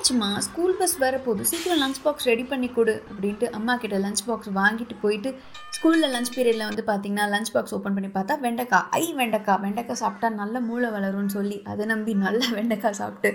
[0.00, 1.42] என்னாச்சுமா school bus வர போகுது.
[1.48, 5.30] சீக்கிரம் லஞ்ச் பாக்ஸ் ரெடி பண்ணி கொடு அப்படின்ட்டு அம்மா கிட்ட லஞ்ச் பாக்ஸ் வாங்கிட்டு போயிட்டு
[5.76, 8.86] ஸ்கூலில் லஞ்ச் பீரியடில் வந்து பார்த்தீங்கன்னா லஞ்ச் பாக்ஸ் ஓப்பன் பண்ணி பார்த்தா வெண்டைக்காய்.
[9.00, 9.60] ஐ வெண்டைக்காய்.
[9.64, 13.32] வெண்டைக்காய் சாப்பிட்டா நல்ல மூளை வளரும்னு சொல்லி அதை நம்பி நல்ல வெண்டைக்காய் சாப்பிட்டு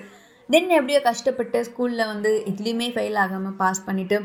[0.50, 4.20] தென் எப்படியோ கஷ்டப்பட்டு ஸ்கூலில் வந்து இதுலேயுமே ஃபெயில் ஆகாமல் பாஸ் பண்ணிவிட்டு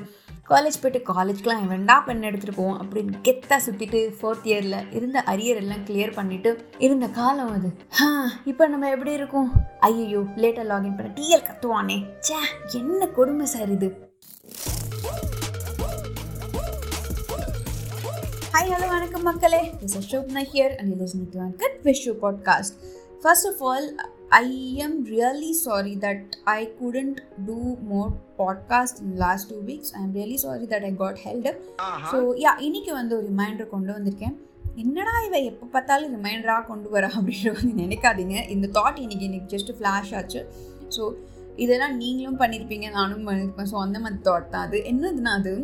[0.51, 5.85] காலேஜ் போய்ட்டு காலேஜ்க்கெலாம் வெண்டா பெண் எடுத்துகிட்டு போவோம் அப்படின்னு கெத்தாக சுற்றிட்டு ஃபோர்த் இயரில் இருந்த அரியர் எல்லாம்
[5.87, 7.73] கிளியர் பண்ணிவிட்டு இருந்த காலம் அது.
[7.89, 9.53] ஹா இப்போ நம்ம எப்படி இருக்கோம்?
[9.81, 12.05] ஐயோ லேட்டாக லாகின் பண்ண டிஎல் கத்துவானே.
[12.29, 12.39] ச்சே
[12.73, 14.11] என்ன கொடுமை சார் இது?
[18.53, 19.71] ஹாய் ஹலோ வணக்கம் மக்களே.
[19.81, 22.75] This is here and listening to cut wish you podcast
[23.23, 23.95] first of all
[24.33, 27.17] I am really sorry that I couldn't
[27.47, 27.57] do
[27.93, 29.93] more podcast in last two weeks.
[29.99, 31.57] I am really sorry that I got held up.
[32.11, 34.37] So yeah இன்னைக்கு வந்து ஒரு reminder கொண்டு வந்திருக்கேன்.
[34.83, 38.37] என்னடா இவ எப்போ பார்த்தாலும் ரிமைண்டராக கொண்டு வர அப்படின்ற வந்து நினைக்காதீங்க.
[38.55, 40.43] இந்த தாட் இன்னைக்கு இன்னைக்கு ஜஸ்ட் ஃப்ளாஷ் ஆச்சு.
[40.97, 41.03] ஸோ
[41.65, 44.79] இதெல்லாம் நீங்களும் பண்ணியிருப்பீங்க நானும் பண்ணியிருப்பேன் ஸோ அந்த மாதிரி தாட் தான் அது.
[44.93, 45.55] என்னதுன்னா அது?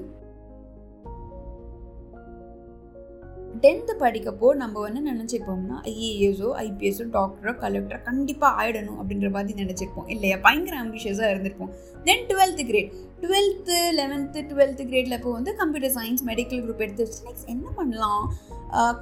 [3.61, 10.11] டென்த்து படிக்கப்போ நம்ம வந்து நினச்சிப்போம்னா ஐஏஎஸோ ஐபிஎஸோ டாக்டரோ கலெக்டரோ கண்டிப்பாக ஆகிடணும் அப்படின்ற மாதிரி நினச்சிருப்போம்.
[10.11, 10.37] இல்லையா?
[10.37, 11.69] பயங்கர ஆம்பிஷியஸாக இருந்திருப்போம்.
[12.05, 17.53] Then twelfth grade twelfth eleventh twelfth கிரேடில் இப்போ வந்து கம்ப்யூட்டர் சயின்ஸ் மெடிக்கல் குரூப் எடுத்து நெக்ஸ்ட்
[17.55, 18.25] என்ன பண்ணலாம்?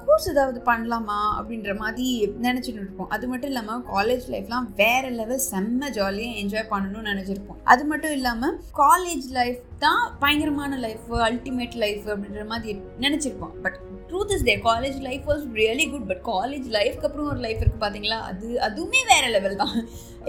[0.05, 1.17] கோர்ஸ் ஏதாவது பண்ணலாமா?
[1.37, 2.05] அப்படின்ற மாதிரி
[2.45, 3.09] நினச்சிட்டு இருப்போம்.
[3.15, 7.59] அது மட்டும் இல்லாமல் காலேஜ் லைஃப்லாம் வேறு லெவல் செம்ம ஜாலியாக என்ஜாய் பண்ணணும்னு நினச்சிருப்போம்.
[7.73, 13.55] அது மட்டும் இல்லாமல் காலேஜ் லைஃப் தான் பயங்கரமான லைஃப் அல்டிமேட் லைஃப் அப்படின்ற மாதிரி நினச்சிருப்போம்.
[13.65, 17.61] But truth is the college life was really good but college லைஃப்க்கு அப்புறம் ஒரு லைஃப்
[17.63, 19.77] இருக்குது பார்த்தீங்களா அது அதுவுமே வேறு லெவல் தான்.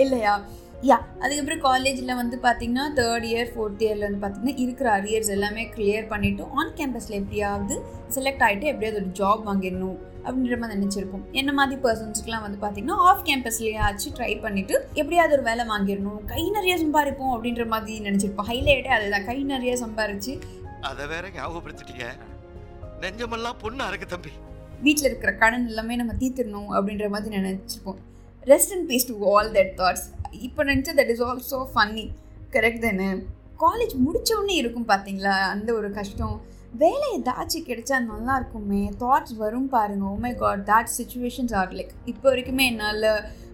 [0.04, 0.36] இல்லையா?
[0.82, 6.08] யா அதுக்கப்புறம் காலேஜில் வந்து பார்த்தீங்கன்னா தேர்ட் இயர் ஃபோர்த் இயரில் வந்து பார்த்தீங்கன்னா இருக்கிற அரியர்ஸ் எல்லாமே கிளியர்
[6.08, 7.82] பண்ணிவிட்டு ஆன் கேம்பஸில் எப்படியாவது
[8.14, 11.30] செலக்ட் ஆகிட்டு எப்படியாவது ஒரு ஜாப் வாங்கிடணும் அப்படின்ற மாதிரி நினச்சிருப்போம்.
[11.32, 16.50] என்ன மாதிரி பர்சன்ஸ்க்குலாம் வந்து பார்த்தீங்கன்னா ஆஃப் கேம்பஸ்லேயே ஆச்சு ட்ரை பண்ணிவிட்டு எப்படியாவது ஒரு வேலை வாங்கிடணும் கை
[16.50, 18.48] நிறைய சம்பாதிப்போம் அப்படின்ற மாதிரி நினச்சிருப்போம்.
[18.48, 20.40] ஹைலைட்டே அதுதான் கை நிறைய சம்பாரிச்சு.
[20.80, 22.06] அதை வேற ஞாபகப்படுத்திட்டீங்க.
[23.00, 24.30] நெஞ்சமெல்லாம் பொண்ணா இருக்கு தம்பி.
[24.82, 28.00] வீட்டில் இருக்கிற கடன் எல்லாமே நம்ம தீர்த்திடணும் அப்படின்ற மாதிரி நினச்சிருப்போம்.
[28.44, 32.10] Rest and peace to all that thoughts இப்போ நினச்சா that is also funny
[32.52, 33.08] correct தானே?
[33.60, 36.40] காலேஜ் முடித்தோடனே இருக்கும் பார்த்தீங்களா அந்த ஒரு கஷ்டம்.
[36.82, 38.82] வேலை ஏதாச்சும் கிடைச்சா நல்லா இருக்குமே.
[39.02, 40.04] தாட்ஸ் வரும் பாருங்க.
[40.14, 43.06] Oh my god that situations are like இப்போ வரைக்குமே என்னால்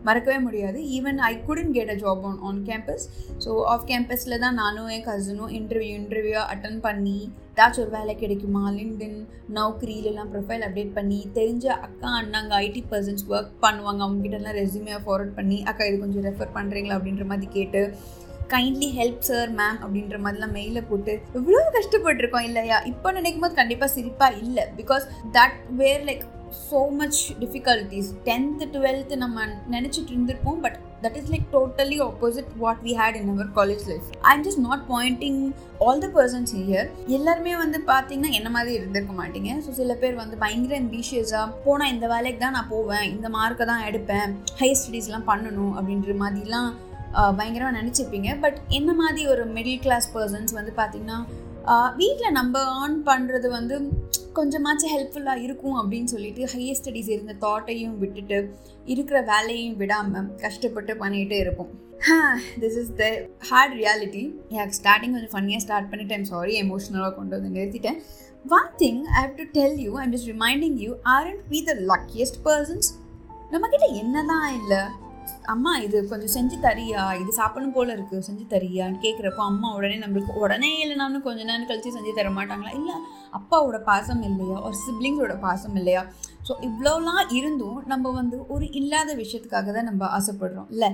[0.06, 0.78] மறக்கவே முடியாது.
[0.96, 3.04] Even I couldn't get a job on on campus
[3.44, 7.18] so off கேம்பஸில் தான் நானும் என் கசினும் இன்டர்வியூ இன்டர்வியூ அட்டன் பண்ணி
[7.52, 8.62] ஏதாச்சும் ஒரு வேலை கிடைக்குமா?
[8.78, 9.18] லிங்க்டின்
[9.58, 14.02] நௌக்கரியிலலாம் ப்ரொஃபைல் அப்டேட் பண்ணி தெரிஞ்ச அக்கா அண்ணாங்க ஐடி பர்சன்ஸ் ஒர்க் பண்ணுவாங்க.
[14.06, 17.82] அவங்ககிட்டலாம் ரெசியூமே ஃபார்வர்ட் பண்ணி அக்கா இது கொஞ்சம் ரெஃபர் பண்ணுறீங்களா அப்படின்ற மாதிரி கேட்டு
[18.54, 22.78] கைண்ட்லி ஹெல்ப் சார் மேம் அப்படின்ற மாதிரிலாம் மெயிலில் போட்டு இவ்வளோ கஷ்டப்பட்டிருக்கோம் இல்லையா?
[22.92, 24.66] இப்போ நினைக்கும் போது கண்டிப்பாக சிரிப்பாக இல்லை.
[24.80, 25.04] Because
[25.38, 26.24] that were like
[26.68, 32.80] so much difficulties tenth twelfth நம்ம நினச்சிட்டு இருந்திருப்போம் but that is like totally opposite what
[32.86, 35.40] we had in our college life I am just not pointing
[35.86, 39.50] all the persons here எல்லாருமே வந்து பார்த்தீங்கன்னா என்ன மாதிரி இருந்திருக்க மாட்டீங்க.
[39.66, 43.84] ஸோ சில பேர் வந்து பயங்கர அம்பிஷியஸாக போனால் இந்த வேலைக்கு தான் நான் போவேன் இந்த மார்க்கை தான்
[43.88, 44.30] எடுப்பேன்
[44.62, 46.70] ஹையர் ஸ்டடீஸ்லாம் பண்ணணும் அப்படின்ற மாதிரிலாம்
[47.38, 51.18] பயங்கரமாக நினச்சிருப்பீங்க பட் என்ன மாதிரி ஒரு மிடில் கிளாஸ் பர்சன்ஸ் வந்து பார்த்திங்கன்னா
[52.00, 53.74] வீட்டில் நம்ம ஏர்ன் பண்ணுறது வந்து
[54.36, 58.38] கொஞ்சமாச்சும் ஹெல்ப்ஃபுல்லாக இருக்கும் அப்படின்னு சொல்லிட்டு ஹையர் ஸ்டடீஸ் இருந்த தாட்டையும் விட்டுட்டு
[58.92, 61.72] இருக்கிற வேலையும் விடாமல் கஷ்டப்பட்டு பண்ணிகிட்டே இருப்போம்.
[62.62, 63.04] This is the
[63.48, 64.22] hard reality
[64.54, 66.26] எனக்கு ஸ்டார்டிங் கொஞ்சம் ஃபன்னியாக ஸ்டார்ட் பண்ணிட்டேன்.
[66.32, 67.98] சாரி எமோஷ்னலாக கொண்டு வந்து நிறுத்திட்டேன்.
[68.58, 71.74] One thing I have to tell you I'm just reminding you are and be the
[71.92, 72.90] luckiest persons
[73.54, 74.82] நம்மக்கிட்ட என்ன தான் இல்லை.
[75.46, 77.02] அம்மா இது கொஞ்சம் செஞ்சு தரியா?
[77.14, 78.16] இது சாப்பிடணும் போல இருக்கு.
[78.28, 82.74] செஞ்சு தரியான்னு கேட்குறப்போ அம்மா உடனே நம்மளுக்கு உடனே இல்லைனாலும் கொஞ்ச நேரம் கழிச்சு செஞ்சு தர மாட்டாங்களா?
[82.74, 82.96] இல்லை
[83.32, 84.58] அப்பாவோட பாசம் இல்லையா?
[84.60, 86.04] ஒரு சிப்ளிங்ஸோட பாசம் இல்லையா?
[86.48, 90.90] ஸோ இவ்வளோலாம் இருந்தும் நம்ம வந்து ஒரு இல்லாத விஷயத்துக்காக தான் நம்ம ஆசைப்படுறோம் இல்லை?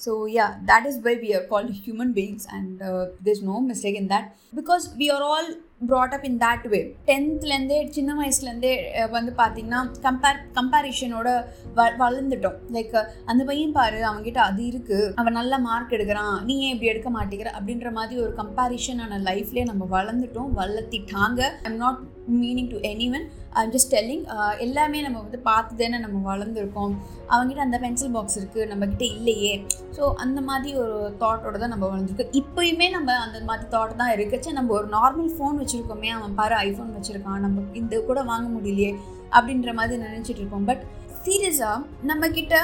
[0.00, 2.80] So yeah that is by we are called human beings and
[3.24, 5.50] this no mistake in that because we are all
[5.90, 6.80] brought up in that way
[7.10, 8.72] டென்த்லேருந்தே சின்ன வயசுலேருந்தே
[9.16, 11.28] வந்து பார்த்திங்கன்னா கம்பேர் கம்பேரிஷனோட
[11.76, 12.58] வ வளர்ந்துட்டோம்.
[12.76, 16.36] லைக் அந்த பையன் பாரு அவங்ககிட்ட அது இருக்குது அவன் நல்ல மார்க் எடுக்கிறான்.
[16.48, 17.50] நீ ஏன் இப்படி எடுக்க மாட்டேங்கிற?
[17.58, 21.40] அப்படின்ற மாதிரி ஒரு கம்பேரிஷனான லைஃப்லேயே நம்ம வளர்ந்துட்டோம் வளர்த்திட்டாங்க.
[21.68, 22.00] I'm not
[22.40, 23.24] meaning to any one
[23.60, 24.22] I'm just telling
[24.64, 26.92] எல்லாமே நம்ம வந்து பார்த்து தானே நம்ம வளர்ந்துருக்கோம்.
[27.32, 29.54] அவங்ககிட்ட அந்த பென்சில் பாக்ஸ் இருக்குது நம்மக்கிட்ட இல்லையே.
[29.96, 32.32] ஸோ அந்த மாதிரி ஒரு தாட்டோட தான் நம்ம வளர்ந்துருக்கோம்.
[32.40, 36.94] இப்போயுமே நம்ம அந்த மாதிரி தாட் தான் இருக்குச்சு நம்ம ஒரு நார்மல் ஃபோன் வச்சுருக்கோமே அவன் பாரு ஐஃபோன்
[36.98, 38.92] வச்சுருக்கான் நம்ம இந்த கூட வாங்க முடியலையே
[39.36, 40.68] அப்படின்ற மாதிரி நினச்சிட்டு இருப்போம்.
[40.70, 40.84] பட்
[41.26, 41.80] சீரியஸாக
[42.10, 42.54] நம்மக்கிட்ட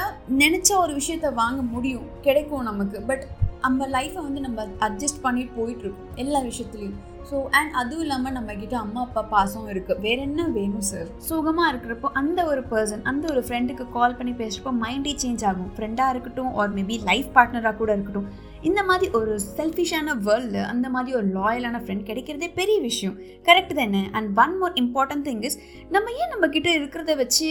[0.43, 2.97] நினச்ச ஒரு விஷயத்த வாங்க முடியும் கிடைக்கும் நமக்கு.
[3.11, 3.23] பட்
[3.65, 6.97] நம்ம லைஃப்பை வந்து நம்ம அட்ஜஸ்ட் பண்ணிட்டு போயிட்டுருக்கோம் எல்லா விஷயத்துலையும்.
[7.29, 12.09] ஸோ அண்ட் அதுவும் இல்லாமல் நம்மக்கிட்ட அம்மா அப்பா பாசம் இருக்குது வேற என்ன வேணும் சார் சுகமாக இருக்கிறப்போ
[12.21, 15.71] அந்த ஒரு பர்சன் அந்த ஒரு ஃப்ரெண்டுக்கு கால் பண்ணி பேசுகிறப்போ மைண்டே சேஞ்ச் ஆகும்.
[15.77, 18.29] ஃப்ரெண்டாக இருக்கட்டும் ஆர் மேபி லைஃப் பார்ட்னராக கூட இருக்கட்டும்.
[18.67, 23.15] இந்த மாதிரி ஒரு செல்ஃபிஷான வேர்ல்டில் அந்த மாதிரி ஒரு லாயலான ஃப்ரெண்ட் கிடைக்கிறதே பெரிய விஷயம்.
[23.47, 24.01] கரெக்ட் தானே?
[24.17, 25.57] And one more important thing is
[25.95, 27.47] நம்ம ஏன் நம்ம கிட்ட இருக்கிறத வச்சு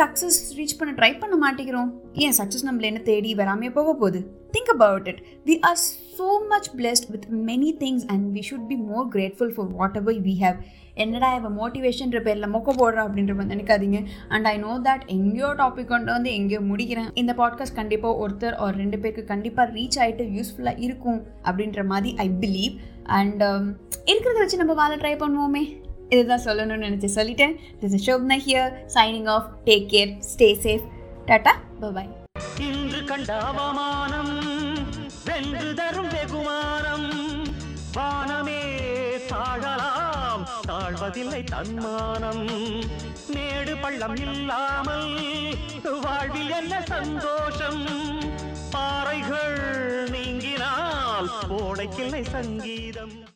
[0.00, 1.90] சக்ஸஸ் ரீச் பண்ண ட்ரை பண்ண மாட்டேங்கிறோம்?
[2.24, 4.20] ஏன் சக்ஸஸ் நம்மள என்ன தேடி வராமே போக போகுது?
[4.56, 5.80] Think about it we are
[6.22, 9.96] so much blessed with many things and we should be more grateful for what
[10.26, 10.56] we have.
[11.02, 13.98] என்னடா இவன் மோட்டிவேஷன்ற பேரில் மொக்க போடுறா அப்படின்ற மாதிரி நினைக்காதீங்க.
[14.34, 17.08] அண்ட் ஐ நோ தட் எங்கேயோ டாபிக் கொண்டு வந்து எங்கேயோ முடிக்கிறேன்.
[17.20, 22.28] இந்த பாட்காஸ்ட் கண்டிப்பாக ஒருத்தர் ஒரு ரெண்டு பேருக்கு கண்டிப்பாக ரீச் ஆகிட்டு யூஸ்ஃபுல்லாக இருக்கும் அப்படின்ற மாதிரி ஐ
[22.42, 22.76] பிலீவ்
[23.18, 23.42] அண்ட்
[24.12, 25.64] இருக்கிறத வச்சு நம்ம வாழ ட்ரை பண்ணுவோமே.
[26.14, 27.56] இதுதான் சொல்லணும்னு நினச்சி சொல்லிட்டேன்.
[27.82, 30.86] This is Shobana here signing off take care stay safe
[31.30, 31.54] tata
[31.98, 32.12] bye
[32.68, 34.34] இன்று கண்ட அவமானம்
[35.26, 36.11] வென்று தரும்
[41.02, 42.46] ஆவதில்லை தன்மானம்.
[43.26, 45.56] மேடு பள்ளம் இல்லாமல்
[46.00, 47.84] வாழ்வில் என்ன சந்தோஷம்?
[48.70, 49.58] பாறைகள்
[50.10, 53.30] நீங்கினால் போடைக்கில்லை சங்கீதம்.